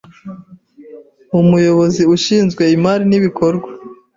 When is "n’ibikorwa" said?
3.07-3.69